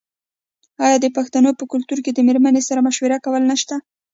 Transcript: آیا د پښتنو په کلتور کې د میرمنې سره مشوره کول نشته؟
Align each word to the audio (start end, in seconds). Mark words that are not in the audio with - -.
آیا 0.85 0.97
د 1.01 1.05
پښتنو 1.17 1.49
په 1.59 1.63
کلتور 1.71 1.99
کې 2.05 2.11
د 2.13 2.19
میرمنې 2.27 2.61
سره 2.67 2.85
مشوره 2.87 3.17
کول 3.25 3.43
نشته؟ 3.51 3.75